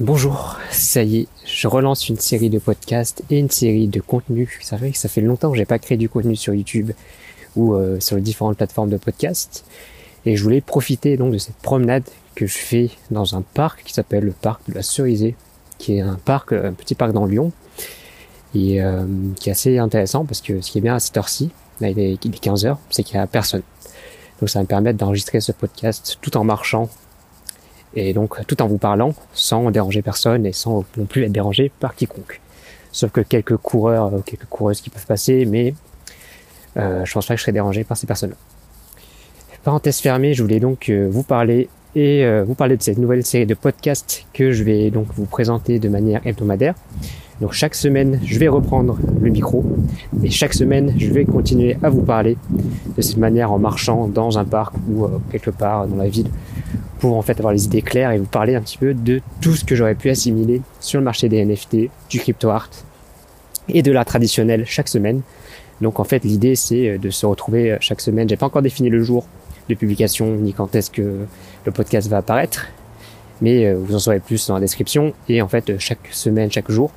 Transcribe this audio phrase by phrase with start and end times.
[0.00, 4.50] Bonjour, ça y est, je relance une série de podcasts et une série de contenus.
[4.60, 6.90] Ça fait que ça fait longtemps que j'ai pas créé du contenu sur YouTube
[7.56, 9.64] ou euh, sur les différentes plateformes de podcasts.
[10.26, 12.02] Et je voulais profiter donc de cette promenade
[12.34, 15.34] que je fais dans un parc qui s'appelle le parc de la Cerisée,
[15.78, 17.52] qui est un parc, un petit parc dans Lyon,
[18.54, 19.06] et euh,
[19.36, 21.48] qui est assez intéressant parce que ce qui est bien à cette heure-ci,
[21.80, 23.62] là il est, 15h, c'est qu'il y a personne.
[24.40, 26.90] Donc ça va me permettre d'enregistrer ce podcast tout en marchant
[27.96, 31.72] et donc tout en vous parlant sans déranger personne et sans non plus être dérangé
[31.80, 32.40] par quiconque.
[32.92, 35.74] Sauf que quelques coureurs, euh, quelques coureuses qui peuvent passer, mais
[36.76, 38.36] euh, je pense pas que je serai dérangé par ces personnes-là.
[39.64, 43.24] Parenthèse fermée, je voulais donc euh, vous parler et euh, vous parler de cette nouvelle
[43.24, 46.74] série de podcasts que je vais donc vous présenter de manière hebdomadaire.
[47.40, 49.64] Donc chaque semaine, je vais reprendre le micro
[50.22, 52.36] et chaque semaine, je vais continuer à vous parler
[52.96, 56.28] de cette manière en marchant dans un parc ou quelque part dans la ville
[57.06, 59.54] pour en fait avoir les idées claires et vous parler un petit peu de tout
[59.54, 62.68] ce que j'aurais pu assimiler sur le marché des NFT, du crypto art
[63.68, 65.20] et de l'art traditionnel chaque semaine.
[65.80, 68.28] Donc en fait l'idée c'est euh, de se retrouver euh, chaque semaine.
[68.28, 69.24] J'ai pas encore défini le jour
[69.68, 71.26] de publication ni quand est-ce que
[71.64, 72.66] le podcast va apparaître,
[73.40, 75.12] mais euh, vous en saurez plus dans la description.
[75.28, 76.90] Et en fait chaque semaine, chaque jour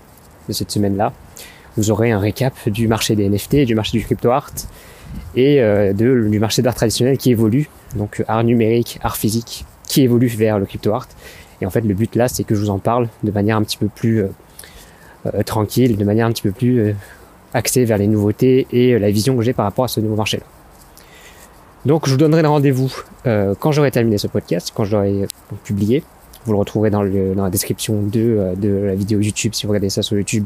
[0.47, 1.13] de cette semaine-là,
[1.77, 4.53] vous aurez un récap du marché des NFT, du marché du crypto art
[5.35, 10.27] et de, du marché d'art traditionnel qui évolue, donc art numérique, art physique, qui évolue
[10.27, 11.09] vers le crypto art.
[11.59, 13.63] Et en fait, le but là, c'est que je vous en parle de manière un
[13.63, 14.29] petit peu plus euh,
[15.25, 16.93] euh, tranquille, de manière un petit peu plus euh,
[17.53, 20.45] axée vers les nouveautés et la vision que j'ai par rapport à ce nouveau marché-là.
[21.85, 25.27] Donc, je vous donnerai le rendez-vous quand j'aurai terminé ce podcast, quand j'aurai
[25.63, 26.03] publié.
[26.45, 30.01] Vous le retrouverez dans, la description de, de la vidéo YouTube si vous regardez ça
[30.01, 30.45] sur YouTube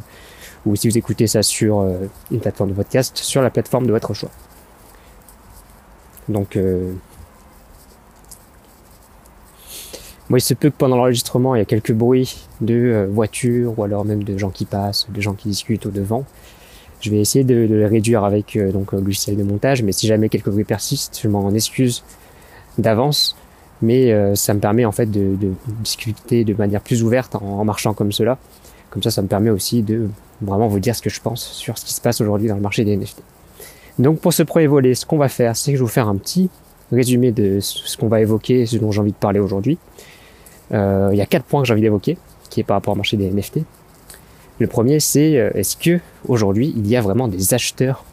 [0.66, 1.88] ou si vous écoutez ça sur
[2.30, 4.30] une plateforme de podcast, sur la plateforme de votre choix.
[6.30, 6.56] Donc,
[10.38, 13.84] Il se peut que pendant l'enregistrement, il y a quelques bruits de euh, voitures ou
[13.84, 16.26] alors même de gens qui passent, de gens qui discutent au devant.
[17.02, 20.08] Je vais essayer de, les réduire avec euh, donc le logiciel de montage, mais si
[20.08, 22.04] jamais quelques bruits persistent, je m'en excuse
[22.78, 23.36] d'avance.
[23.82, 25.36] Mais euh, ça me permet en fait de,
[25.82, 28.38] discuter de manière plus ouverte en, marchant comme cela.
[28.90, 30.10] Comme ça, ça me permet aussi de
[30.42, 32.62] vraiment vous dire ce que je pense sur ce qui se passe aujourd'hui dans le
[32.62, 33.22] marché des NFT.
[34.00, 36.08] Donc pour ce premier volet, ce qu'on va faire, c'est que je vais vous faire
[36.08, 36.50] un petit
[36.92, 39.78] résumé de ce qu'on va évoquer, ce dont j'ai envie de parler aujourd'hui.
[40.74, 42.18] Euh, il y a quatre points que j'ai envie d'évoquer,
[42.50, 43.60] qui est par rapport au marché des NFT.
[44.60, 48.04] Le premier, c'est euh, est-ce que aujourd'hui il y a vraiment des acheteurs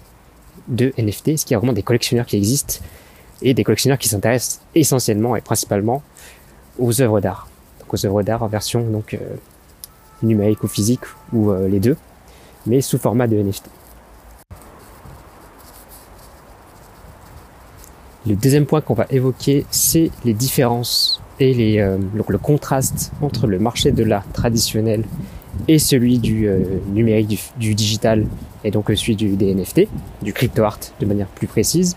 [0.69, 2.85] de NFT Est-ce qu'il y a vraiment des collectionneurs qui existent
[3.43, 6.03] et des collectionneurs qui s'intéressent essentiellement et principalement
[6.79, 7.49] aux œuvres d'art?
[7.81, 9.19] Donc aux œuvres d'art en version donc euh,
[10.23, 11.97] numérique ou physique ou les deux,
[12.67, 13.71] mais sous format de NFT.
[18.27, 23.47] Le deuxième point qu'on va évoquer, c'est les différences et euh, donc le contraste entre
[23.47, 25.05] le marché de l'art traditionnel
[25.69, 26.61] et celui du euh,
[26.93, 28.27] numérique, du, digital,
[28.63, 29.89] et donc celui des NFT,
[30.23, 31.97] du crypto art de manière plus précise,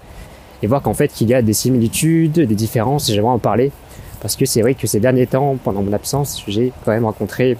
[0.61, 3.71] et voir qu'en fait qu'il y a des similitudes, des différences, j'aimerais en parler,
[4.21, 7.57] parce que c'est vrai que ces derniers temps, pendant mon absence, j'ai quand même rencontré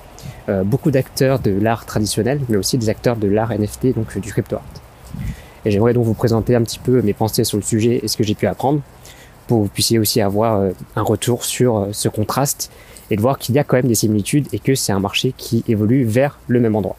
[0.50, 4.32] euh, beaucoup d'acteurs de l'art traditionnel, mais aussi des acteurs de l'art NFT, donc du
[4.32, 4.64] crypto art.
[5.66, 8.18] Et j'aimerais donc vous présenter un petit peu mes pensées sur le sujet et ce
[8.18, 8.82] que j'ai pu apprendre,
[9.48, 12.72] pour que vous puissiez aussi avoir euh, un retour sur euh, ce contraste
[13.12, 15.34] et de voir qu'il y a quand même des similitudes et que c'est un marché
[15.38, 16.96] qui évolue vers le même endroit.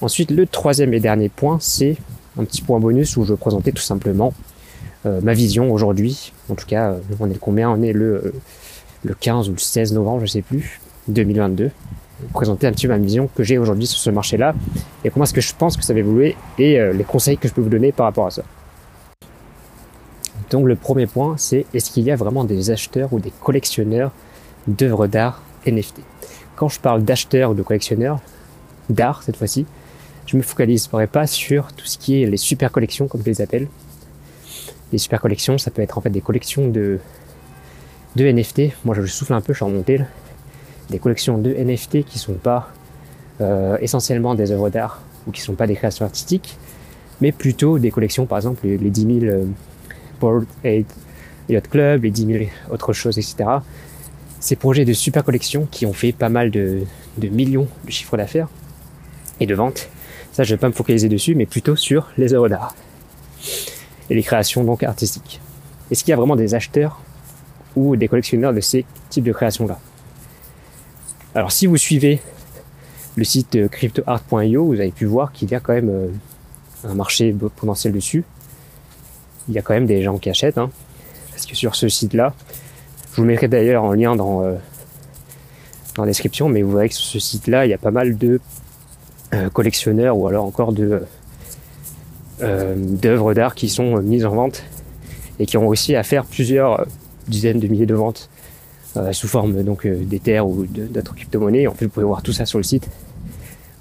[0.00, 1.96] Ensuite, le troisième et dernier point, c'est
[2.38, 4.32] un petit point bonus où je présenter tout simplement
[5.06, 6.32] euh, ma vision aujourd'hui.
[6.48, 7.70] En tout cas, on est le combien?
[7.70, 8.34] On est le,
[9.04, 11.70] le 15 ou le 16 novembre, je sais plus, 2022.
[12.32, 14.54] Présenter un petit peu ma vision que j'ai aujourd'hui sur ce marché-là
[15.04, 17.52] et comment est-ce que je pense que ça va évoluer et les conseils que je
[17.52, 18.44] peux vous donner par rapport à ça.
[20.52, 24.12] Donc le premier point, c'est est-ce qu'il y a vraiment des acheteurs ou des collectionneurs
[24.66, 26.00] d'œuvres d'art NFT
[26.56, 28.20] Quand je parle d'acheteurs ou de collectionneurs
[28.90, 29.64] d'art cette fois-ci,
[30.26, 33.40] je me focaliserai pas sur tout ce qui est les super collections comme je les
[33.40, 33.66] appelle.
[34.92, 36.98] Les super collections, ça peut être en fait des collections de,
[38.16, 38.74] de NFT.
[38.84, 40.04] Moi je souffle un peu, je suis remonté là.
[40.90, 42.68] Des collections de NFT qui sont pas
[43.40, 46.58] euh, essentiellement des œuvres d'art ou qui sont pas des créations artistiques,
[47.22, 49.46] mais plutôt des collections, par exemple les, 10 000
[50.64, 50.84] et
[51.48, 53.44] Yacht Club, les 10 000 autres choses, etc.
[54.40, 56.84] Ces projets de super collection qui ont fait pas mal de,
[57.20, 58.48] millions de chiffres d'affaires
[59.40, 59.88] et de ventes.
[60.32, 62.74] Ça, je vais pas me focaliser dessus, mais plutôt sur les œuvres d'art
[64.10, 65.40] et les créations donc artistiques.
[65.90, 67.00] Est-ce qu'il y a vraiment des acheteurs
[67.76, 69.78] ou des collectionneurs de ces types de créations-là?
[71.34, 72.20] Alors, si vous suivez
[73.16, 76.08] le site cryptoart.io, vous avez pu voir qu'il y a quand même euh,
[76.84, 78.24] un marché potentiel dessus
[79.48, 80.58] il y a quand même des gens qui achètent.
[80.58, 80.70] Hein,
[81.30, 82.34] parce que sur ce site-là,
[83.12, 84.54] je vous mettrai d'ailleurs en lien dans, euh,
[85.96, 88.16] dans la description, mais vous verrez que sur ce site-là, il y a pas mal
[88.16, 88.40] de
[89.34, 91.02] euh, collectionneurs ou alors encore de
[92.42, 94.64] euh, d'œuvres d'art qui sont mises en vente
[95.38, 96.86] et qui ont aussi à faire plusieurs
[97.28, 98.28] dizaines de milliers de ventes
[99.12, 101.66] sous forme donc d'Ether ou d'autres crypto-monnaies.
[101.66, 102.90] En fait, vous pouvez voir tout ça sur le site.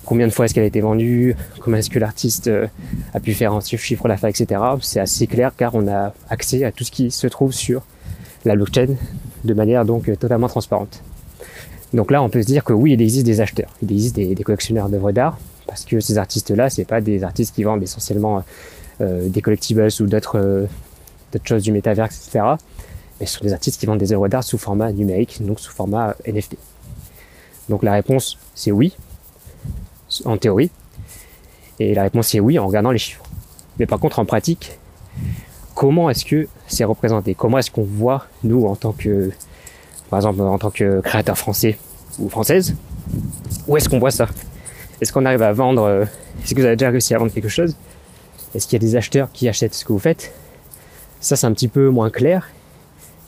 [0.05, 2.49] Combien de fois est-ce qu'elle a été vendue Comment est-ce que l'artiste
[3.13, 4.61] a pu faire un chiffre d'affaires, etc.
[4.81, 7.83] C'est assez clair car on a accès à tout ce qui se trouve sur
[8.45, 8.87] la blockchain
[9.43, 11.01] de manière donc totalement transparente.
[11.93, 14.35] Donc là, on peut se dire que oui, il existe des acheteurs, il existe des,
[14.35, 15.37] collectionneurs d'œuvres d'art,
[15.67, 18.43] parce que ces artistes-là, c'est pas des artistes qui vendent essentiellement
[19.01, 20.67] euh, des collectibles ou d'autres euh,
[21.43, 22.55] choses du métavers, etc.
[23.19, 25.71] Mais ce sont des artistes qui vendent des œuvres d'art sous format numérique, donc sous
[25.71, 26.55] format NFT.
[27.67, 28.95] Donc la réponse, c'est oui,
[30.25, 30.71] en théorie.
[31.79, 33.23] Et la réponse, c'est oui en regardant les chiffres.
[33.79, 34.77] Mais par contre, en pratique,
[35.75, 37.33] comment est-ce que c'est représenté?
[37.33, 39.31] Comment est-ce qu'on voit, nous, en tant que
[40.09, 41.77] par exemple en tant que créateur français
[42.19, 42.75] ou française,
[43.67, 44.27] où est-ce qu'on voit ça?
[44.99, 46.05] Est-ce qu'on arrive à vendre euh,
[46.43, 47.75] Est-ce que vous avez déjà réussi à vendre quelque chose?
[48.53, 50.33] Est-ce qu'il y a des acheteurs qui achètent ce que vous faites?
[51.21, 52.49] Ça c'est un petit peu moins clair,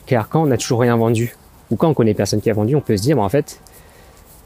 [0.06, 1.34] car quand on n'a toujours rien vendu,
[1.70, 3.60] ou quand on connaît personne qui a vendu, on peut se dire, en fait,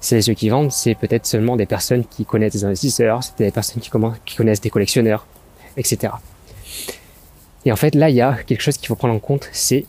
[0.00, 3.50] c'est ceux qui vendent, c'est peut-être seulement des personnes qui connaissent des investisseurs, c'est des
[3.50, 3.90] personnes qui,
[4.24, 5.26] qui connaissent des collectionneurs,
[5.76, 6.12] etc.
[7.64, 9.86] Et en fait, là, il y a quelque chose qu'il faut prendre en compte, c'est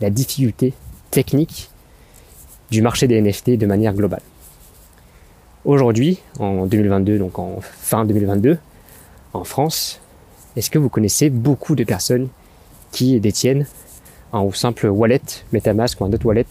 [0.00, 0.72] la difficulté
[1.10, 1.70] technique
[2.70, 4.22] du marché des NFT de manière globale.
[5.64, 8.58] Aujourd'hui, en 2022, donc en fin 2022,
[9.34, 10.00] en France,
[10.56, 12.28] est-ce que vous connaissez beaucoup de personnes
[12.92, 13.66] qui détiennent
[14.32, 15.20] un simple wallet,
[15.52, 16.46] MetaMask ou un autre wallet,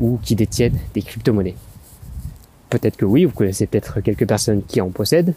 [0.00, 1.56] ou qui détiennent des crypto-monnaies?
[2.76, 5.32] Peut-être que oui, vous connaissez peut-être quelques personnes qui en possèdent,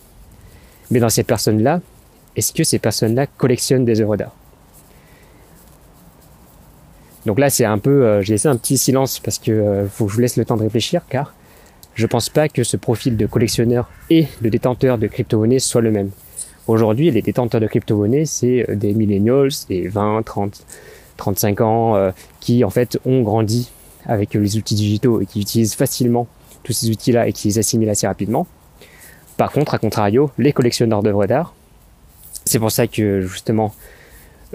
[0.91, 1.79] mais dans ces personnes-là,
[2.35, 4.35] est-ce que ces personnes-là collectionnent des œuvres d'art?
[7.25, 10.09] Donc là, c'est un peu, euh, j'ai laissé un petit silence parce que euh, faut
[10.09, 11.33] je vous laisse le temps de réfléchir, car
[11.95, 15.91] je pense pas que ce profil de collectionneur et de détenteur de crypto-monnaies soit le
[15.91, 16.09] même.
[16.67, 20.65] Aujourd'hui, les détenteurs de crypto-monnaies, c'est euh, des millennials, des 20, 30,
[21.15, 23.71] 35 ans, qui en fait ont grandi
[24.05, 26.27] avec les outils digitaux et qui utilisent facilement
[26.63, 28.47] tous ces outils-là et qui les assimilent assez rapidement.
[29.37, 31.53] Par contre, à contrario, les collectionneurs d'œuvres d'art,
[32.45, 33.73] c'est pour ça que justement,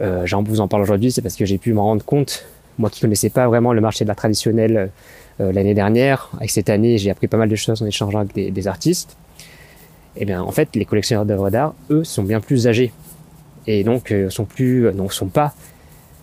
[0.01, 2.47] euh, j'en vous en parle aujourd'hui, c'est parce que j'ai pu m'en rendre compte
[2.79, 4.91] moi qui connaissais pas vraiment le marché de la traditionnelle
[5.41, 8.53] euh, l'année dernière, avec cette année, j'ai appris pas mal de choses en échangeant avec
[8.53, 9.17] des, artistes.
[10.17, 12.93] Eh bien, en fait, les collectionneurs d'œuvres d'art, eux, sont bien plus âgés
[13.67, 15.55] et donc euh, sont plus, euh, sont pas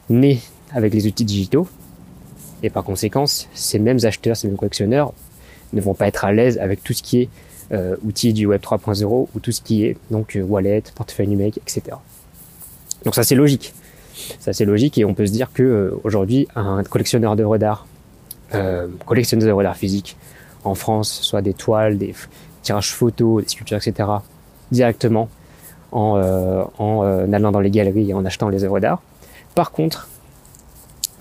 [0.09, 0.39] nés
[0.73, 1.67] avec les outils digitaux.
[2.63, 5.13] Et par conséquent, ces mêmes acheteurs, ces mêmes collectionneurs
[5.73, 7.29] ne vont pas être à l'aise avec tout ce qui est
[7.71, 11.97] euh, outils du Web 3.0 ou tout ce qui est donc wallet, portefeuille numérique, etc.
[13.05, 13.73] Donc ça c'est logique.
[14.39, 17.87] C'est assez logique et on peut se dire que euh, aujourd'hui un collectionneur d'œuvres d'art,
[18.53, 20.17] euh, collectionneur d'œuvres d'art physiques
[20.63, 22.13] en France, soit des toiles, des
[22.61, 24.09] tirages photos, des sculptures, etc.,
[24.71, 25.29] directement
[25.91, 29.01] en, euh, en euh, allant dans les galeries et en achetant les œuvres d'art.
[29.55, 30.07] Par contre,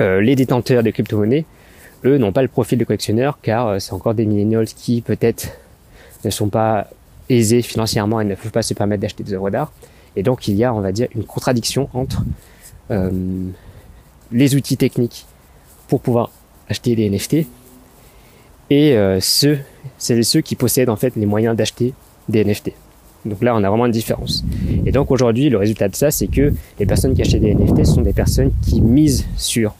[0.00, 1.44] euh, les détenteurs de crypto-monnaies,
[2.04, 5.48] eux, n'ont pas le profil de collectionneur car c'est encore des millennials qui peut-être
[6.24, 6.88] ne sont pas
[7.28, 9.72] aisés financièrement et ne peuvent pas se permettre d'acheter des œuvres d'art.
[10.16, 12.24] Et donc il y a, on va dire, une contradiction entre
[12.90, 13.10] euh,
[14.32, 15.26] les outils techniques
[15.88, 16.30] pour pouvoir
[16.68, 17.46] acheter des NFT
[18.70, 19.58] et euh, ceux,
[19.98, 21.92] c'est ceux qui possèdent en fait les moyens d'acheter
[22.28, 22.72] des NFT.
[23.24, 24.44] Donc là, on a vraiment une différence.
[24.86, 27.84] Et donc aujourd'hui, le résultat de ça, c'est que les personnes qui achètent des NFT
[27.84, 29.74] sont des personnes qui misent sur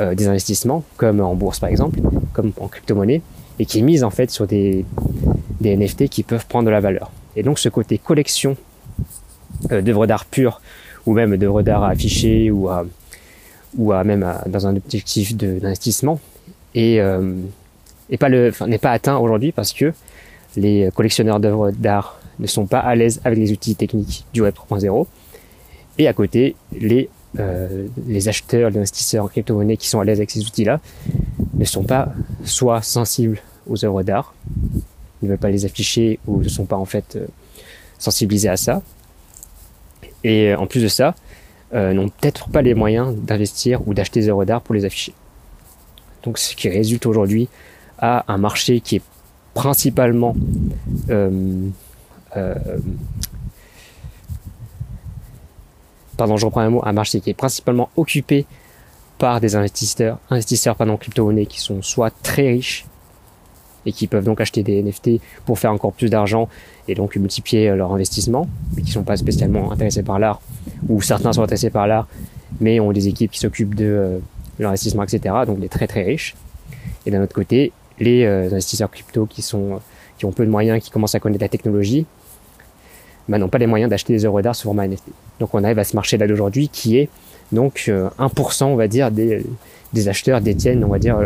[0.00, 2.00] euh, des investissements, comme en bourse par exemple,
[2.32, 3.22] comme en crypto-monnaie,
[3.58, 4.84] et qui misent en fait sur des,
[5.62, 7.10] NFT qui peuvent prendre de la valeur.
[7.36, 8.56] Et donc ce côté collection
[9.70, 10.60] euh, d'œuvres d'art pures
[11.06, 12.68] ou même d'œuvres d'art à afficher ou
[13.76, 16.18] même dans un objectif d'investissement
[16.76, 17.34] euh,
[18.10, 19.92] n'est pas atteint aujourd'hui parce que
[20.56, 24.54] les collectionneurs d'œuvres d'art ne sont pas à l'aise avec les outils techniques du Web
[24.54, 25.06] 3.0
[25.98, 30.18] et à côté les euh, les acheteurs, les investisseurs en crypto-monnaie qui sont à l'aise
[30.18, 30.80] avec ces outils-là
[31.54, 32.12] ne sont pas
[32.44, 34.34] soit sensibles aux œuvres d'art,
[35.22, 37.26] ne veulent pas les afficher ou ne sont pas en fait euh,
[37.98, 38.82] sensibilisés à ça,
[40.24, 41.14] et en plus de ça,
[41.72, 45.14] euh, n'ont peut-être pas les moyens d'investir ou d'acheter des œuvres d'art pour les afficher.
[46.24, 47.48] Donc ce qui résulte aujourd'hui
[47.98, 49.02] à un marché qui est
[49.54, 50.34] principalement
[51.10, 51.68] euh,
[52.36, 52.54] euh,
[56.20, 58.44] pardon je reprends un mot un marché qui est principalement occupé
[59.16, 62.84] par des investisseurs investisseurs pardon crypto-monnaies qui sont soit très riches
[63.86, 66.50] et qui peuvent donc acheter des NFT pour faire encore plus d'argent
[66.88, 68.46] et donc multiplier euh, leur investissement,
[68.76, 70.42] mais qui sont pas spécialement intéressés par l'art,
[70.90, 72.06] ou certains sont intéressés par l'art,
[72.60, 74.18] mais ont des équipes qui s'occupent de euh,
[74.58, 75.34] l'investissement, etc.
[75.46, 76.36] Donc des très très riches.
[77.06, 79.80] Et d'un autre côté, les investisseurs crypto qui sont
[80.18, 82.04] qui ont peu de moyens, qui commencent à connaître la technologie,
[83.26, 85.08] bah, n'ont pas les moyens d'acheter des œuvres d'art sous format NFT.
[85.40, 87.08] Donc on arrive à ce marché-là d'aujourd'hui qui est
[87.50, 89.42] donc 1% on va dire des,
[90.06, 91.18] acheteurs détiennent on va dire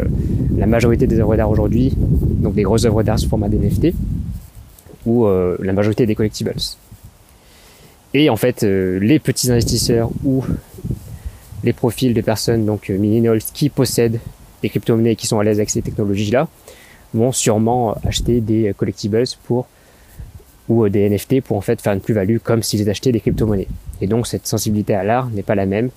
[0.56, 3.92] la majorité des œuvres d'art aujourd'hui, donc des grosses œuvres d'art sous format d'NFT
[5.04, 6.54] ou la majorité des collectibles.
[8.14, 10.44] Et en fait, les petits investisseurs ou
[11.64, 14.20] les profils de personnes, donc millennials, qui possèdent
[14.62, 16.48] des crypto-monnaies qui sont à l'aise avec ces technologies-là,
[17.12, 19.66] vont sûrement acheter des collectibles pour
[20.68, 23.68] ou des NFT pour en fait faire une plus-value comme s'ils achetaient des crypto-monnaies.
[24.00, 25.90] Et donc cette sensibilité à l'art n'est pas la même.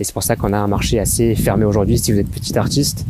[0.00, 2.56] Et c'est pour ça qu'on a un marché assez fermé aujourd'hui si vous êtes petit
[2.56, 3.04] artiste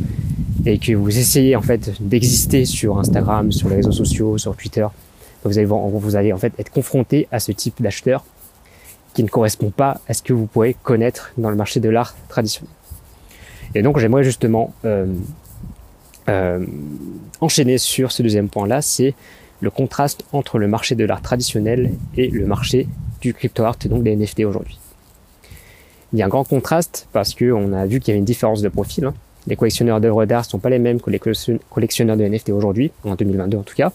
[0.65, 4.87] et que vous essayez en fait d'exister sur Instagram, sur les réseaux sociaux, sur Twitter.
[5.43, 8.25] Vous allez, vous allez en fait être confronté à ce type d'acheteur
[9.13, 12.15] qui ne correspond pas à ce que vous pouvez connaître dans le marché de l'art
[12.27, 12.73] traditionnel.
[13.75, 15.05] Et donc j'aimerais justement euh,
[16.27, 16.65] euh,
[17.39, 19.13] enchaîner sur ce deuxième point-là, c'est
[19.61, 22.87] le contraste entre le marché de l'art traditionnel et le marché
[23.21, 24.79] du crypto art, donc des NFT aujourd'hui.
[26.13, 28.61] Il y a un grand contraste parce qu'on a vu qu'il y avait une différence
[28.61, 29.05] de profil.
[29.05, 29.13] Hein.
[29.47, 32.91] Les collectionneurs d'œuvres d'art ne sont pas les mêmes que les collectionneurs de NFT aujourd'hui,
[33.03, 33.91] en 2022 en tout cas,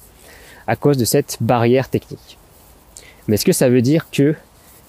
[0.67, 2.39] à cause de cette barrière technique.
[3.27, 4.35] Mais est-ce que ça veut dire que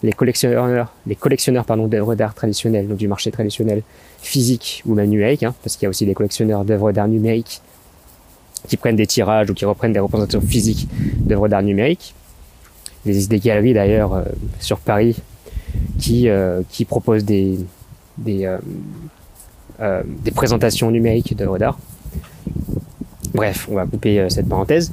[0.03, 3.81] les collectionneurs, les collectionneurs pardon, d'œuvres d'art traditionnelles, donc du marché traditionnel
[4.21, 7.61] physique ou même numérique, hein, parce qu'il y a aussi des collectionneurs d'œuvres d'art numériques
[8.67, 10.87] qui prennent des tirages ou qui reprennent des représentations physiques
[11.17, 12.13] d'œuvres d'art numériques.
[13.05, 14.23] Existe des galeries d'ailleurs euh,
[14.59, 15.15] sur Paris
[15.99, 17.59] qui, euh, qui proposent des,
[18.17, 18.57] des,
[19.79, 21.77] euh, des présentations numériques d'œuvres d'art.
[23.33, 24.91] Bref, on va couper cette parenthèse.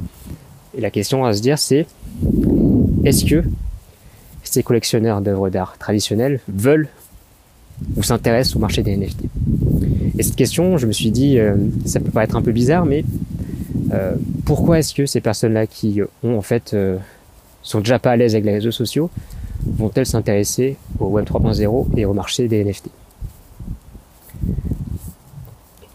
[0.76, 1.86] Et la question à se dire, c'est
[3.04, 3.44] est-ce que
[4.42, 6.88] ces collectionneurs d'œuvres d'art traditionnelles veulent
[7.96, 9.24] ou s'intéressent au marché des NFT
[10.18, 11.38] Et cette question, je me suis dit,
[11.84, 13.04] ça peut paraître un peu bizarre, mais
[14.44, 16.74] pourquoi est-ce que ces personnes-là qui ont en fait
[17.62, 19.10] sont déjà pas à l'aise avec les réseaux sociaux
[19.64, 22.88] vont-elles s'intéresser au Web 3.0 et au marché des NFT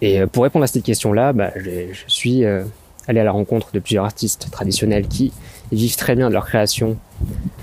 [0.01, 4.05] Et pour répondre à cette question-là, bah, je, suis allé à la rencontre de plusieurs
[4.05, 5.33] artistes traditionnels qui
[5.73, 6.97] vivent très bien de leur création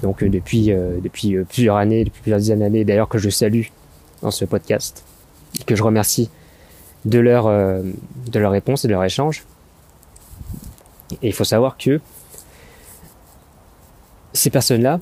[0.03, 3.67] donc euh, depuis, euh, euh, plusieurs années, depuis plusieurs dizaines d'années d'ailleurs que je salue
[4.23, 5.05] dans ce podcast,
[5.67, 6.31] que je remercie
[7.05, 9.45] de leur, de leur réponse et de leur échange.
[11.23, 12.01] Et il faut savoir que
[14.35, 15.00] ces personnes-là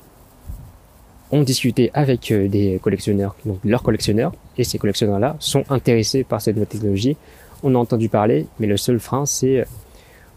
[1.31, 6.55] ont discuté avec des collectionneurs, donc leurs collectionneurs, et ces collectionneurs-là sont intéressés par cette
[6.55, 7.17] nouvelle technologie.
[7.63, 9.65] On a entendu parler, mais le seul frein, c'est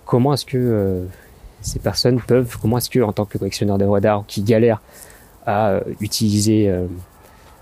[0.06, 1.06] comment est-ce que
[1.60, 4.80] ces personnes peuvent, comment est-ce que, en tant que collectionneur d'œuvres d'art qui galère
[5.46, 6.86] à euh, utiliser, euh,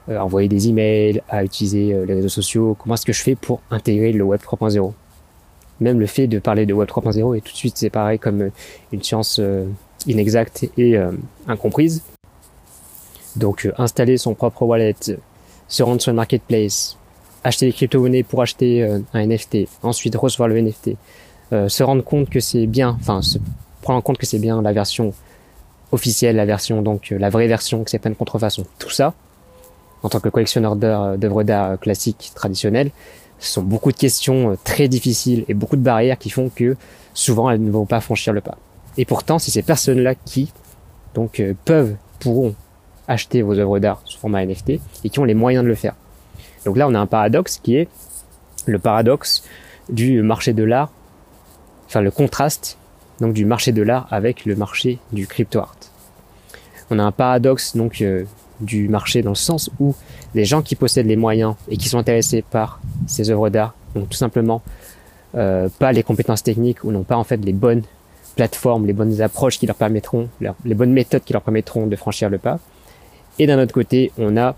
[0.09, 3.61] euh, envoyer des emails, à utiliser les réseaux sociaux, comment est-ce que je fais pour
[3.71, 4.93] intégrer le Web 3.0
[5.81, 8.50] Même le fait de parler de Web 3.0 est tout de suite séparé comme
[8.93, 9.41] une science
[10.07, 10.97] inexacte et
[11.49, 12.03] incomprise.
[13.37, 14.95] Donc installer son propre wallet,
[15.69, 16.97] se rendre sur le marketplace,
[17.43, 18.83] acheter des crypto-monnaies pour acheter
[19.13, 20.91] un NFT, ensuite recevoir le NFT,
[21.51, 23.21] se rendre compte que c'est bien, enfin
[23.85, 25.13] prendre en compte que c'est bien la version
[25.93, 28.65] officielle, la version donc euh, la vraie version, que c'est pas une contrefaçon.
[28.79, 29.15] Tout ça,
[30.03, 32.91] en tant que collectionneur euh, d'œuvres d'art classiques traditionnelles,
[33.39, 36.77] ce sont beaucoup de questions euh, très difficiles et beaucoup de barrières qui font que
[37.15, 38.59] souvent elles ne vont pas franchir le pas.
[38.97, 40.53] Et pourtant, c'est ces personnes-là qui
[41.15, 42.55] donc peuvent, pourront
[43.09, 45.95] acheter vos œuvres d'art sous format NFT et qui ont les moyens de le faire.
[46.65, 47.89] Donc là, on a un paradoxe qui est
[48.67, 49.45] le paradoxe
[49.89, 50.91] du marché de l'art,
[51.87, 52.79] enfin le contraste
[53.21, 55.77] donc du marché de l'art avec le marché du crypto art.
[56.91, 58.25] On a un paradoxe donc euh,
[58.61, 59.95] du marché dans le sens où
[60.35, 64.07] les gens qui possèdent les moyens et qui sont intéressés par ces œuvres d'art n'ont
[64.07, 64.63] tout simplement
[65.35, 67.83] euh, pas les compétences techniques ou n'ont pas en fait les bonnes
[68.35, 70.29] plateformes, les bonnes approches qui leur permettront,
[70.64, 72.59] les bonnes méthodes qui leur permettront de franchir le pas.
[73.38, 74.55] Et d'un autre côté, on a,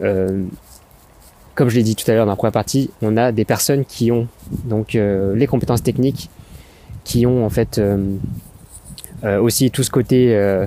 [0.00, 0.44] euh,
[1.54, 3.84] comme je l'ai dit tout à l'heure dans la première partie, on a des personnes
[3.84, 4.28] qui ont
[4.64, 6.30] donc les compétences techniques
[7.04, 8.16] qui ont en fait euh,
[9.24, 10.66] euh, aussi tout ce côté euh,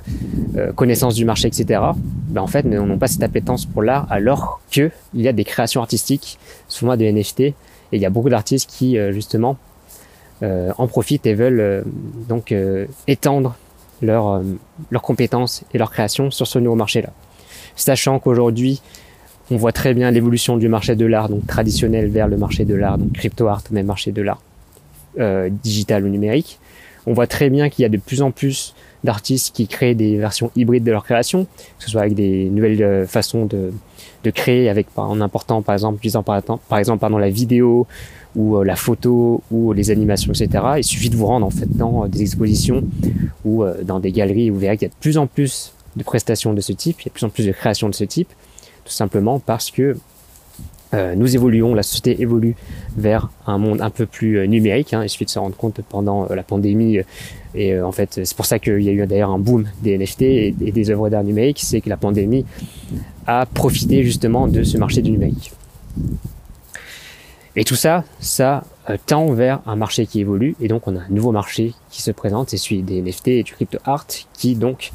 [0.75, 1.81] connaissance du marché, etc.
[2.29, 5.43] Ben en fait, n'ont pas cette appétence pour l'art, alors que il y a des
[5.43, 7.53] créations artistiques, souvent des NFT, et
[7.91, 9.57] il y a beaucoup d'artistes qui justement
[10.41, 11.83] en profitent et veulent
[12.27, 12.53] donc
[13.07, 13.55] étendre
[14.01, 14.41] leurs
[14.91, 17.09] leurs compétences et leurs créations sur ce nouveau marché-là.
[17.75, 18.81] Sachant qu'aujourd'hui,
[19.51, 22.73] on voit très bien l'évolution du marché de l'art, donc traditionnel vers le marché de
[22.73, 24.41] l'art, donc crypto art, même marché de l'art
[25.19, 26.59] euh, digital ou numérique,
[27.07, 28.73] On voit très bien qu'il y a de plus en plus
[29.05, 31.45] d'artistes qui créent des versions hybrides de leur création,
[31.77, 33.71] que ce soit avec des nouvelles euh, façons de,
[34.31, 35.99] créer, avec en important par exemple,
[36.67, 37.85] par, exemple la vidéo
[38.35, 40.63] ou euh, la photo ou les animations, etc.
[40.77, 42.83] Il suffit de vous rendre en fait dans des expositions
[43.45, 46.03] ou dans des galeries où vous verrez qu'il y a de plus en plus de
[46.03, 48.03] prestations de ce type, il y a de plus en plus de créations de ce
[48.03, 48.29] type,
[48.83, 49.95] tout simplement parce que euh,
[51.15, 52.55] nous évoluons, la société évolue
[52.97, 54.93] vers un monde un peu plus euh, numérique.
[54.93, 55.03] Hein.
[55.03, 56.99] Il suffit de se rendre compte pendant euh, la pandémie.
[57.53, 60.21] et en fait, c'est pour ça qu'il y a eu d'ailleurs un boom des NFT
[60.21, 61.59] et, des œuvres d'art numériques.
[61.61, 62.45] C'est que la pandémie
[63.27, 65.51] a profité justement de ce marché du numérique.
[67.55, 68.63] Et tout ça, ça
[69.05, 70.55] tend vers un marché qui évolue.
[70.59, 72.49] Et donc, on a un nouveau marché qui se présente.
[72.49, 74.91] C'est celui des NFT et du crypto art qui donc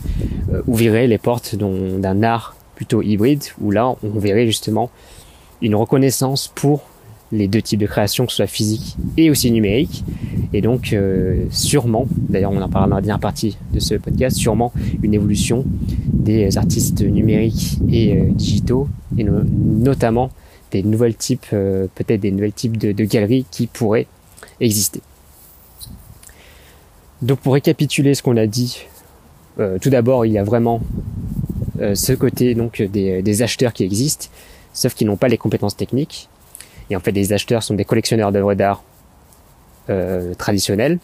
[0.66, 4.90] ouvrirait les portes d'un art plutôt hybride où là, on verrait justement
[5.62, 6.82] une reconnaissance pour
[7.32, 10.04] les deux types de création, que ce soit physique et aussi numérique.
[10.52, 14.36] Et donc, euh, sûrement, d'ailleurs, on en parlera dans la dernière partie de ce podcast,
[14.36, 15.64] sûrement une évolution
[16.12, 20.30] des artistes numériques et euh, digitaux, et notamment
[20.72, 24.06] des nouvelles types, euh, peut-être des nouvelles types de, galeries qui pourraient
[24.60, 25.00] exister.
[27.22, 28.86] Donc, pour récapituler ce qu'on a dit,
[29.82, 30.80] tout d'abord, il y a vraiment
[31.78, 34.28] ce côté donc des, des acheteurs qui existent
[34.72, 36.28] sauf qu'ils n'ont pas les compétences techniques.
[36.90, 38.82] Et en fait, les acheteurs sont des collectionneurs d'œuvres d'art
[39.88, 40.98] euh, traditionnels.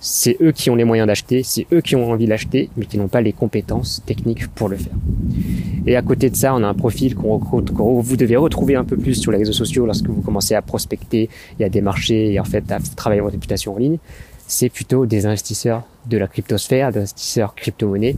[0.00, 2.96] C'est eux qui ont les moyens d'acheter, c'est eux qui ont envie d'acheter, mais qui
[2.96, 4.94] n'ont pas les compétences techniques pour le faire.
[5.86, 8.96] Et à côté de ça, on a un profil qu'on vous devez retrouver un peu
[8.96, 12.44] plus sur les réseaux sociaux lorsque vous commencez à prospecter et à démarcher et en
[12.44, 13.98] fait à travailler votre réputation en ligne.
[14.46, 18.16] C'est plutôt des investisseurs de la cryptosphère, des investisseurs crypto-monnaies,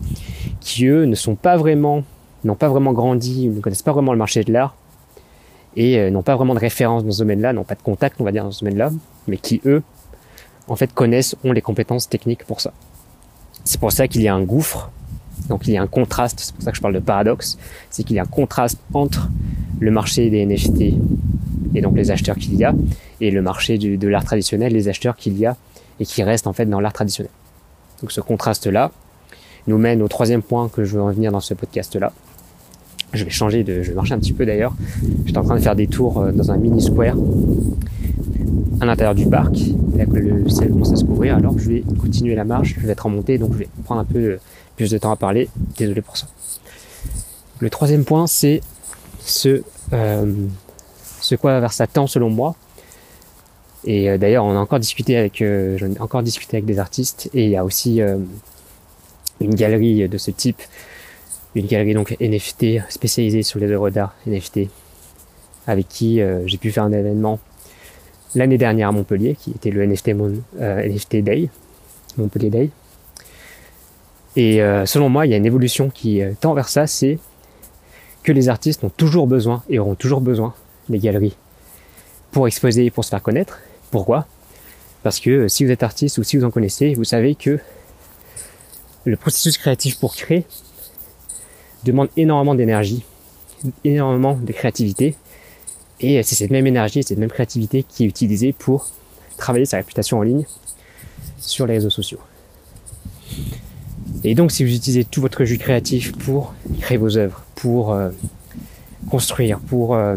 [0.61, 2.05] qui eux ne sont pas vraiment
[2.45, 4.75] n'ont pas vraiment grandi, ne connaissent pas vraiment le marché de l'art
[5.77, 8.25] et euh, n'ont pas vraiment de référence dans ce domaine-là, n'ont pas de contact, on
[8.25, 8.91] va dire, dans ce domaine-là,
[9.27, 9.83] mais qui, eux,
[10.69, 12.73] en fait, connaissent, ont les compétences techniques pour ça.
[13.65, 14.91] C'est pour ça qu'il y a un gouffre,
[15.49, 17.59] donc il y a un contraste, c'est pour ça que je parle de paradoxe,
[17.91, 19.31] c'est qu'il y a un contraste entre
[19.81, 20.95] le marché des NFT
[21.75, 22.75] et donc les acheteurs qu'il y a,
[23.21, 25.57] et le marché de l'art traditionnel, les acheteurs qu'il y a
[26.01, 27.31] et qui restent en fait dans l'art traditionnel.
[28.01, 28.91] Donc ce contraste-là
[29.67, 32.13] nous mène au troisième point que je veux revenir dans ce podcast-là,
[33.13, 34.75] je vais changer de, je vais marcher un petit peu d'ailleurs.
[35.27, 37.17] J'étais en train de faire des tours euh, dans un mini square
[38.81, 39.55] à l'intérieur du parc.
[39.97, 42.75] Là que le ciel commence à se couvrir, alors je vais continuer la marche.
[42.79, 44.39] Je vais être en montée, donc je vais prendre un peu
[44.77, 45.49] plus de temps à parler.
[45.77, 46.27] Désolé pour ça.
[47.61, 48.61] Le troisième point, c'est
[49.21, 50.33] ce, euh,
[51.21, 52.57] ce quoi vers tend selon moi.
[53.85, 55.45] Et euh, d'ailleurs, on a encore discuté avec,
[55.77, 58.01] j'en ai encore discuté avec des artistes, et il y a aussi
[59.41, 60.63] une galerie de ce type
[61.55, 64.69] une galerie donc NFT spécialisée sur les œuvres d'art NFT,
[65.67, 67.39] avec qui euh, j'ai pu faire un événement
[68.35, 71.49] l'année dernière à Montpellier, qui était le NFT, euh, NFT Day,
[72.17, 72.71] Montpellier Day.
[74.37, 77.19] Et euh, selon moi, il y a une évolution qui tend vers ça, c'est
[78.23, 80.55] que les artistes ont toujours besoin et auront toujours besoin
[80.89, 81.37] des galeries
[82.31, 83.61] pour exposer et pour se faire connaître.
[83.91, 84.27] Pourquoi?
[85.03, 87.59] Parce que si vous êtes artiste ou si vous en connaissez, vous savez que
[89.05, 90.47] le processus créatif pour créer
[91.85, 93.05] demande énormément d'énergie,
[93.85, 95.17] énormément de créativité.
[96.01, 98.89] Et c'est cette même énergie, cette même créativité qui est utilisée pour
[99.37, 100.45] travailler sa réputation en ligne
[101.39, 102.19] sur les réseaux sociaux.
[104.25, 108.11] Et donc si vous utilisez tout votre jus créatif pour créer vos œuvres, pour euh,
[109.11, 110.17] construire, pour euh,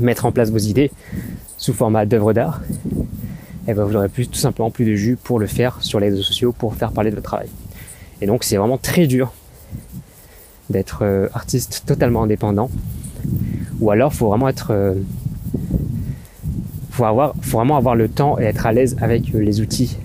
[0.00, 0.90] mettre en place vos idées
[1.56, 2.60] sous format d'œuvres d'art,
[3.68, 6.10] eh ben vous n'aurez plus tout simplement plus de jus pour le faire sur les
[6.10, 7.48] réseaux sociaux, pour faire parler de votre travail.
[8.20, 9.32] Et donc c'est vraiment très dur
[10.72, 12.70] d'être euh, artiste totalement indépendant.
[13.80, 14.94] Ou alors, faut vraiment être, euh,
[16.90, 19.96] faut avoir, faut vraiment avoir le temps et être à l'aise avec euh, les outils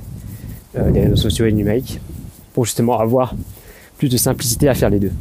[0.94, 2.00] des réseaux sociaux et numériques
[2.54, 3.34] pour justement avoir
[3.98, 5.12] plus de simplicité à faire les deux.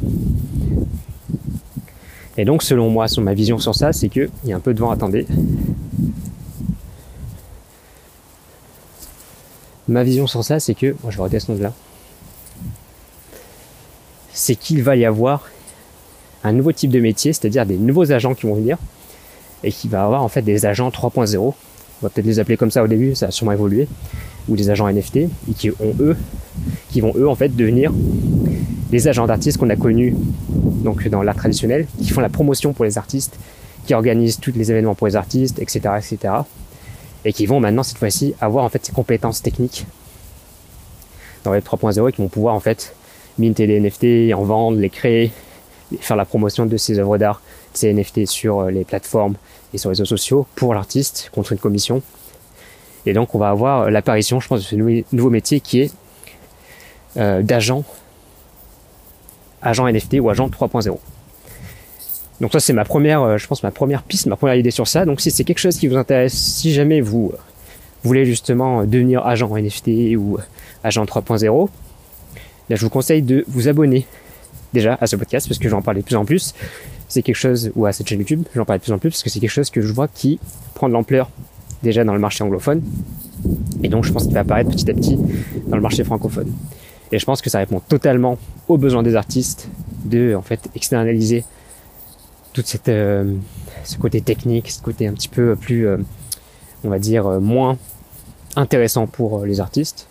[2.37, 4.79] Et donc, selon moi, ma vision sur ça, c'est qu'il y a un peu de
[4.79, 5.25] vent, attendez.
[9.87, 11.73] Ma vision sur ça, c'est que, moi je vais redescendre là
[14.47, 15.43] c'est qu'il va y avoir
[16.45, 18.77] un nouveau type de métier, c'est-à-dire des nouveaux agents qui vont venir
[19.61, 21.37] et qui va avoir en fait des agents 3.0.
[21.37, 21.53] On
[22.01, 23.89] va peut-être les appeler comme ça au début, ça a sûrement évolué,
[24.47, 26.15] ou des agents NFT et qui ont eux,
[26.89, 27.91] qui vont eux en fait devenir
[28.89, 30.15] les agents d'artistes qu'on a connus
[30.47, 33.37] donc dans l'art traditionnel, qui font la promotion pour les artistes,
[33.85, 36.33] qui organisent tous les événements pour les artistes, etc., etc.
[37.25, 39.85] Et qui vont maintenant cette fois-ci avoir en fait ces compétences techniques
[41.43, 42.93] dans les 3.0 et qui vont pouvoir en fait
[43.37, 45.31] minter des NFT, en vendre, les créer,
[45.99, 47.41] faire la promotion de ses œuvres d'art,
[47.73, 49.35] ces NFT sur euh, les plateformes
[49.73, 52.01] et sur les réseaux sociaux pour l'artiste contre une commission.
[53.05, 54.75] Et donc on va avoir l'apparition, je pense, de ce
[55.15, 55.93] nouveau métier qui est
[57.17, 57.83] euh, d'agent,
[59.61, 60.97] agent NFT ou agent 3.0.
[62.41, 64.87] Donc ça c'est ma première, euh, je pense ma première piste, ma première idée sur
[64.87, 65.05] ça.
[65.05, 67.31] Donc si c'est quelque chose qui vous intéresse, si jamais vous
[68.03, 70.37] voulez justement devenir agent NFT ou
[70.83, 71.69] agent 3.0,
[72.75, 74.05] je vous conseille de vous abonner
[74.73, 76.53] déjà à ce podcast parce que j'en parle de plus en plus.
[77.07, 79.23] C'est quelque chose, ou à cette chaîne YouTube, j'en parle de plus en plus parce
[79.23, 80.39] que c'est quelque chose que je vois qui
[80.73, 81.29] prend de l'ampleur
[81.83, 82.81] déjà dans le marché anglophone.
[83.83, 85.17] Et donc je pense qu'il va apparaître petit à petit
[85.67, 86.51] dans le marché francophone.
[87.11, 89.69] Et je pense que ça répond totalement aux besoins des artistes
[90.03, 91.45] de en fait externaliser
[92.53, 93.35] tout euh,
[93.83, 95.97] ce côté technique, ce côté un petit peu plus euh,
[96.83, 97.77] on va dire euh, moins
[98.55, 100.07] intéressant pour les artistes.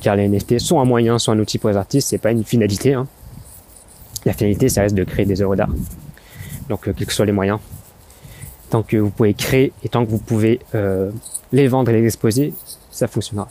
[0.00, 2.44] Car les NFT sont un moyen, sont un outil pour les artistes, c'est pas une
[2.44, 2.94] finalité.
[2.94, 3.06] Hein.
[4.24, 5.70] La finalité, ça reste de créer des œuvres d'art.
[6.68, 7.58] Donc, quels que soient les moyens,
[8.70, 10.60] tant que vous pouvez créer et tant que vous pouvez
[11.52, 12.52] les vendre et les exposer,
[12.90, 13.48] ça fonctionnera.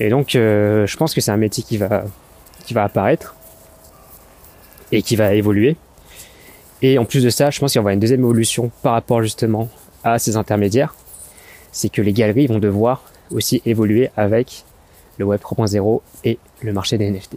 [0.00, 2.04] Et donc, euh, je pense que c'est un métier qui va,
[2.64, 3.34] qui va apparaître
[4.90, 5.76] et qui va évoluer.
[6.80, 9.22] Et en plus de ça, je pense qu'il y aura une deuxième évolution par rapport
[9.22, 9.68] justement
[10.02, 10.94] à ces intermédiaires.
[11.70, 14.64] C'est que les galeries vont devoir aussi évoluer avec
[15.18, 17.36] le Web 3.0 et le marché des NFT.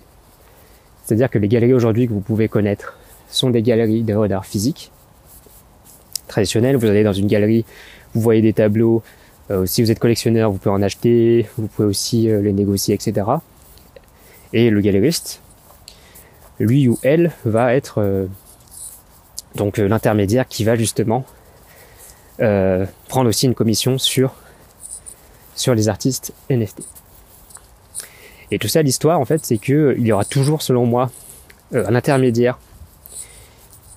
[1.05, 2.97] C'est-à-dire que les galeries aujourd'hui que vous pouvez connaître
[3.29, 4.91] sont des galeries d'œuvres d'art physique
[6.27, 6.77] traditionnelles.
[6.77, 7.65] Vous allez dans une galerie,
[8.13, 9.03] vous voyez des tableaux,
[9.51, 12.95] euh, si vous êtes collectionneur, vous pouvez en acheter, vous pouvez aussi euh, les négocier,
[12.95, 13.27] etc.
[14.53, 15.41] Et le galériste,
[16.59, 18.25] lui ou elle, va être euh,
[19.55, 21.25] donc l'intermédiaire qui va justement
[22.37, 24.33] prendre aussi une commission sur
[25.55, 26.81] sur les artistes NFT.
[28.51, 31.11] Et tout ça, l'histoire, en fait, c'est que il y aura toujours, selon moi,
[31.73, 32.59] un intermédiaire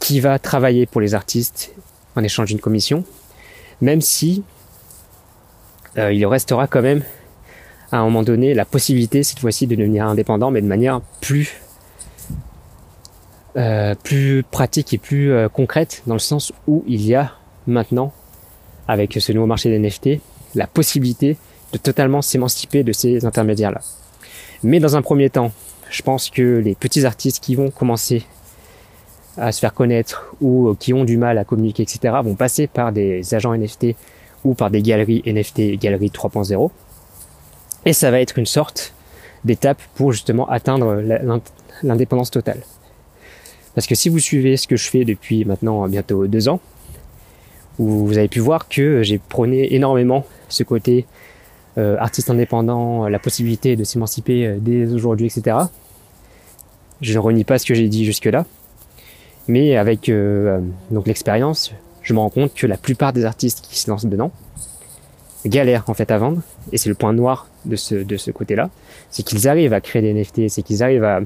[0.00, 1.72] qui va travailler pour les artistes
[2.16, 3.04] en échange d'une commission,
[3.80, 4.42] même si
[5.96, 7.02] euh, il restera quand même
[7.90, 11.60] à un moment donné la possibilité cette fois-ci de devenir indépendant, mais de manière plus
[13.56, 17.32] euh, plus pratique et plus euh, concrète, dans le sens où il y a
[17.66, 18.12] maintenant,
[18.86, 20.20] avec ce nouveau marché des NFT,
[20.54, 21.36] la possibilité
[21.72, 23.80] de totalement s'émanciper de ces intermédiaires-là.
[24.62, 25.52] Mais dans un premier temps,
[25.90, 28.24] je pense que les petits artistes qui vont commencer
[29.36, 32.92] à se faire connaître ou qui ont du mal à communiquer, etc., vont passer par
[32.92, 33.94] des agents NFT
[34.44, 36.70] ou par des galeries NFT, galeries 3.0.
[37.84, 38.92] Et ça va être une sorte
[39.44, 41.02] d'étape pour justement atteindre
[41.82, 42.62] l'indépendance totale.
[43.74, 46.60] Parce que si vous suivez ce que je fais depuis maintenant bientôt deux ans,
[47.78, 51.06] vous avez pu voir que j'ai prôné énormément ce côté
[51.78, 55.56] euh, artiste indépendant, la possibilité de s'émanciper euh, dès aujourd'hui, etc.
[57.00, 58.44] Je ne renie pas ce que j'ai dit jusque-là,
[59.46, 60.60] mais avec euh,
[60.90, 64.32] donc l'expérience, je me rends compte que la plupart des artistes qui se lancent dedans
[65.46, 66.42] galèrent en fait à vendre.
[66.72, 68.70] Et c'est le point noir de ce, de ce côté-là.
[69.10, 71.20] C'est qu'ils arrivent à créer des NFT, c'est qu'ils arrivent à,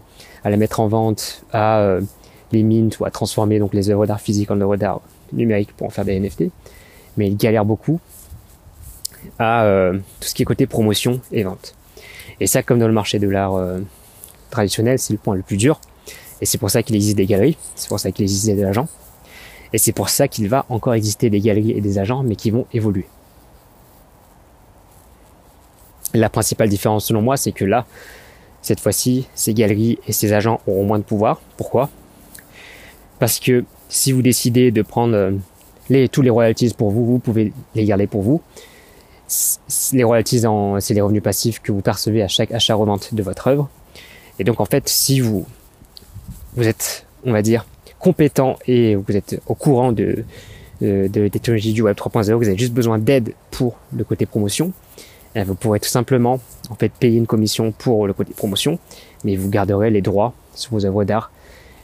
[0.45, 2.01] à la mettre en vente, à euh,
[2.53, 5.01] les mint ou à transformer donc les œuvres d'art physique en œuvres d'art
[5.33, 6.45] numériques pour en faire des NFT.
[7.17, 8.01] Mais ils galèrent beaucoup
[9.39, 11.75] à euh, tout ce qui est côté promotion et vente.
[12.41, 13.81] Et ça, comme dans le marché de l'art euh,
[14.51, 15.81] traditionnel, c'est le point le plus dur.
[16.41, 18.89] Et c'est pour ça qu'il existe des galeries, c'est pour ça qu'il existe des agents.
[19.73, 22.51] Et c'est pour ça qu'il va encore exister des galeries et des agents, mais qui
[22.51, 23.07] vont évoluer.
[26.15, 27.87] La principale différence selon moi, c'est que là,
[28.61, 31.41] cette fois-ci, ces galeries et ces agents auront moins de pouvoir.
[31.57, 31.91] Pourquoi?
[33.19, 37.53] Parce que si vous décidez de prendre euh, tous les royalties pour vous, vous pouvez
[37.75, 38.41] les garder pour vous.
[39.93, 40.43] Les royalties,
[40.81, 43.69] c'est les revenus passifs que vous percevez à chaque achat-revente de votre œuvre.
[44.39, 45.47] Et donc en fait, si vous,
[46.57, 47.67] vous êtes, on va dire,
[47.99, 50.25] compétent et vous êtes au courant de,
[50.81, 54.73] de, des technologies du Web 3.0, vous avez juste besoin d'aide pour le côté promotion,
[55.35, 58.79] eh, vous pourrez tout simplement en fait payer une commission pour le côté promotion,
[59.25, 61.31] mais vous garderez les droits sur vos œuvres d'art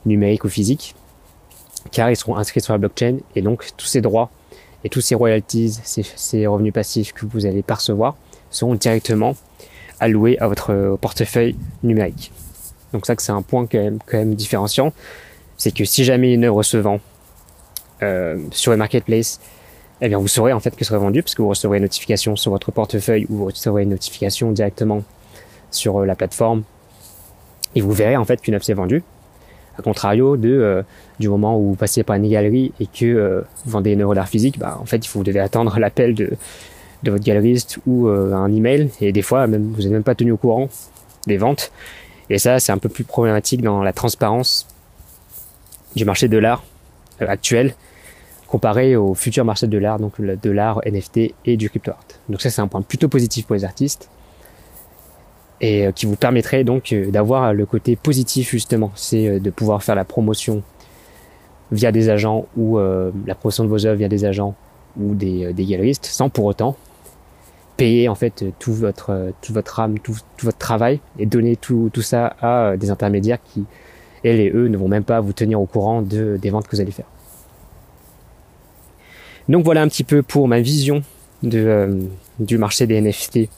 [0.04, 0.94] numériques ou physiques,
[1.92, 4.30] car ils seront inscrits sur la blockchain et donc tous ces droits
[4.84, 8.16] et tous ces royalties, ces, revenus passifs que vous allez percevoir
[8.50, 9.34] seront directement
[10.00, 12.32] alloués à votre portefeuille numérique.
[12.92, 14.92] Donc ça c'est un point quand même, différenciant
[15.58, 17.00] c'est que si jamais une œuvre se vend
[18.02, 19.40] euh, sur le marketplace,
[20.00, 22.36] eh bien vous saurez en fait que sera vendu parce que vous recevrez une notification
[22.36, 25.02] sur votre portefeuille ou vous recevrez une notification directement
[25.70, 26.62] sur euh, la plateforme
[27.74, 29.02] et vous verrez en fait qu'une œuvre s'est vendue.
[29.78, 30.82] A contrario euh,
[31.20, 34.28] du moment où vous passez par une galerie et que vous vendez une œuvre d'art
[34.28, 36.32] physique, bah, en fait vous devez attendre l'appel de,
[37.04, 40.68] votre galeriste ou un email et des fois vous n'êtes même pas tenu au courant
[41.26, 41.70] des ventes.
[42.30, 44.66] Et ça c'est un peu plus problématique dans la transparence
[45.96, 46.62] du marché de l'art
[47.22, 47.74] euh, actuel
[48.46, 52.04] comparé au futur marché de l'art, donc de l'art NFT et du crypto art.
[52.30, 54.08] Donc ça c'est un point plutôt positif pour les artistes
[55.60, 59.50] et euh, qui vous permettrait donc euh, d'avoir le côté positif justement, c'est euh, de
[59.50, 60.62] pouvoir faire la promotion
[61.70, 64.54] via des agents ou la promotion de vos œuvres via des agents
[64.98, 66.78] ou des, des galeristes sans pour autant
[67.76, 71.90] payer en fait tout votre tout votre âme, tout, tout votre travail et donner tout,
[71.92, 73.66] tout ça à des intermédiaires qui
[74.24, 76.74] elles et eux ne vont même pas vous tenir au courant de, des ventes que
[76.74, 77.06] vous allez faire.
[79.50, 81.02] Donc voilà un petit peu pour ma vision
[81.42, 82.00] de,
[82.40, 83.50] du marché des NFT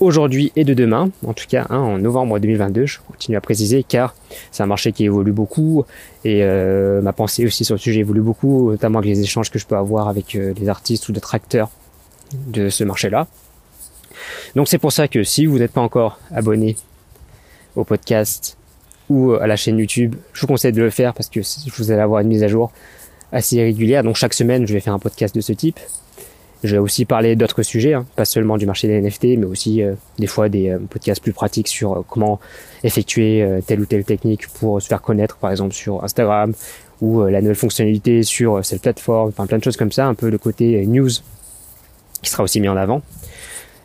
[0.00, 3.84] aujourd'hui et de demain, en tout cas hein, en novembre 2022, je continue à préciser
[3.84, 4.14] car
[4.50, 5.84] c'est un marché qui évolue beaucoup
[6.24, 9.58] et euh, ma pensée aussi sur le sujet évolue beaucoup, notamment avec les échanges que
[9.58, 11.70] je peux avoir avec euh, les artistes ou d'autres acteurs
[12.48, 13.26] de ce marché-là.
[14.56, 16.76] Donc c'est pour ça que si vous n'êtes pas encore abonné
[17.76, 18.56] au podcast
[19.08, 21.40] ou à la chaîne YouTube, je vous conseille de le faire parce que
[21.76, 22.72] vous allez avoir une mise à jour
[23.32, 24.02] assez régulière.
[24.02, 25.78] Donc chaque semaine, je vais faire un podcast de ce type.
[26.62, 29.82] Je vais aussi parler d'autres sujets, hein, pas seulement du marché des NFT, mais aussi
[29.82, 32.38] euh, des fois des euh, podcasts plus pratiques sur euh, comment
[32.84, 36.52] effectuer telle ou telle technique pour se faire connaître, par exemple sur Instagram,
[37.00, 40.28] ou la nouvelle fonctionnalité sur cette plateforme, enfin plein de choses comme ça, un peu
[40.28, 41.08] le côté news
[42.22, 43.02] qui sera aussi mis en avant.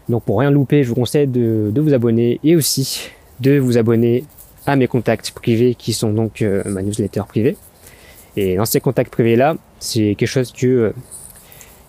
[0.07, 3.09] Donc pour rien louper, je vous conseille de, de vous abonner et aussi
[3.41, 4.23] de vous abonner
[4.65, 7.57] à mes contacts privés qui sont donc ma newsletter privée.
[8.37, 10.93] Et dans ces contacts privés là, c'est quelque chose que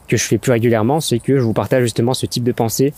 [0.07, 2.93] que je fais plus régulièrement, c'est que je vous partage justement ce type de pensée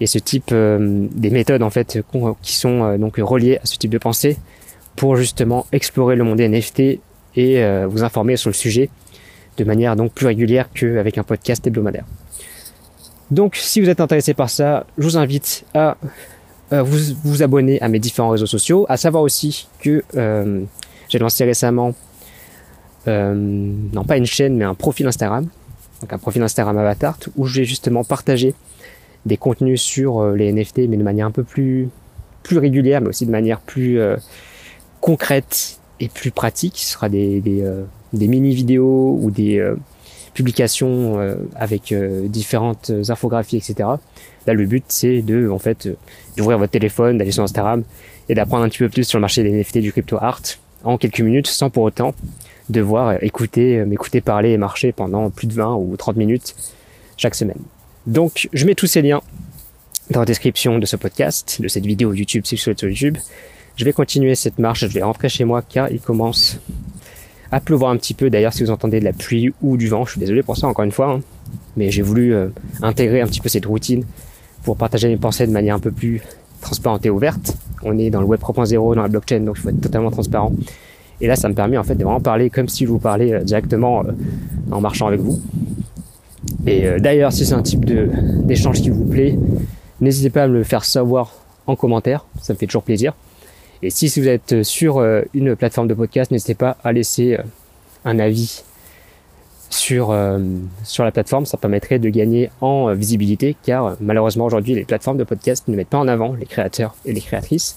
[0.00, 1.98] et ce type euh, des méthodes en fait
[2.42, 4.36] qui sont euh, donc reliées à ce type de pensée
[4.96, 7.00] pour justement explorer le monde des NFT et
[7.36, 8.90] euh, vous informer sur le sujet
[9.56, 12.04] de manière donc plus régulière qu'avec un podcast hebdomadaire.
[13.30, 15.96] Donc si vous êtes intéressé par ça, je vous invite à
[16.70, 20.04] vous, vous abonner à mes différents réseaux sociaux, à savoir aussi que
[21.08, 21.94] j'ai lancé récemment
[23.06, 25.48] non pas une chaîne mais un profil Instagram
[26.00, 28.54] donc un profil Instagram Avatar, où j'ai justement partagé
[29.26, 31.88] des contenus sur euh, les NFT, mais de manière un peu plus,
[32.42, 34.16] plus régulière, mais aussi de manière plus euh,
[35.00, 36.78] concrète et plus pratique.
[36.78, 39.62] Ce sera des, des, euh, mini-vidéos ou des
[40.32, 41.18] publications
[41.56, 41.92] avec
[42.26, 43.74] différentes infographies, etc.
[44.46, 45.88] Là, le but, c'est de, en fait,
[46.36, 47.82] d'ouvrir votre téléphone, d'aller sur Instagram
[48.28, 50.40] et d'apprendre un petit peu plus sur le marché des NFT du crypto art
[50.84, 52.14] en quelques minutes, sans pour autant
[52.68, 56.54] devoir écouter, m'écouter parler et marcher pendant plus de 20 ou 30 minutes
[57.16, 57.60] chaque semaine.
[58.06, 59.20] Donc, je mets tous ces liens
[60.10, 63.18] dans la description de ce podcast, de cette vidéo YouTube si vous souhaitez sur YouTube.
[63.76, 66.58] Je vais continuer cette marche, je vais rentrer chez moi car il commence
[67.52, 68.30] à pleuvoir un petit peu.
[68.30, 70.66] D'ailleurs, si vous entendez de la pluie ou du vent, je suis désolé pour ça
[70.66, 71.20] encore une fois, hein.
[71.76, 72.48] mais j'ai voulu euh,
[72.82, 74.04] intégrer un petit peu cette routine
[74.64, 76.22] pour partager mes pensées de manière un peu plus
[76.60, 77.56] transparente et ouverte.
[77.82, 80.52] On est dans le web 3.0, dans la blockchain, donc il faut être totalement transparent.
[81.20, 83.32] Et là, ça me permet en fait de vraiment parler comme si je vous parlais
[83.32, 84.12] euh, directement euh,
[84.70, 85.40] en marchant avec vous.
[86.66, 89.36] Et euh, d'ailleurs, si c'est un type d'échange qui vous plaît,
[90.00, 91.32] n'hésitez pas à me le faire savoir
[91.66, 93.14] en commentaire, ça me fait toujours plaisir.
[93.82, 95.00] Et si vous êtes sur
[95.34, 97.38] une plateforme de podcast, n'hésitez pas à laisser
[98.04, 98.64] un avis
[99.70, 100.16] sur,
[100.82, 105.24] sur la plateforme, ça permettrait de gagner en visibilité, car malheureusement aujourd'hui les plateformes de
[105.24, 107.76] podcast ne mettent pas en avant les créateurs et les créatrices.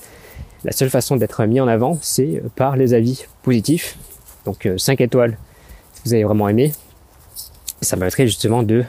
[0.64, 3.98] La seule façon d'être mis en avant, c'est euh, par les avis positifs.
[4.46, 5.38] Donc 5 euh, étoiles
[5.94, 6.72] si vous avez vraiment aimé.
[7.82, 8.84] Ça permettrait justement de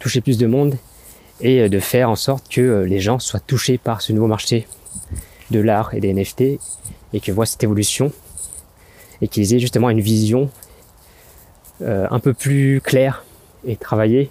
[0.00, 0.76] toucher plus de monde
[1.40, 4.66] et euh, de faire en sorte que les gens soient touchés par ce nouveau marché
[5.52, 6.58] de l'art et des NFT
[7.12, 8.10] et que voient cette évolution
[9.22, 10.50] et qu'ils aient justement une vision
[11.84, 13.24] un peu plus claire
[13.66, 14.30] et travaillée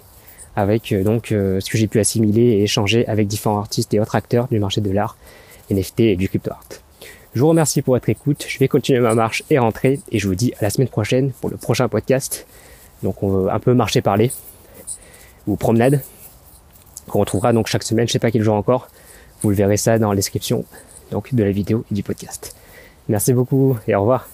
[0.56, 4.48] avec donc ce que j'ai pu assimiler et échanger avec différents artistes et autres acteurs
[4.48, 5.16] du marché de l'art
[5.70, 6.64] NFT et du crypto art.
[7.34, 8.44] Je vous remercie pour votre écoute.
[8.46, 10.00] Je vais continuer ma marche et rentrer.
[10.12, 12.46] Et je vous dis à la semaine prochaine pour le prochain podcast.
[13.02, 14.30] Donc on va un peu marcher parler
[15.46, 16.00] ou promenade
[17.08, 18.06] qu'on retrouvera donc chaque semaine.
[18.06, 18.88] Je sais pas quel jour encore.
[19.42, 20.64] Vous le verrez ça dans la description
[21.10, 22.54] donc de la vidéo et du podcast.
[23.08, 24.33] Merci beaucoup et au revoir.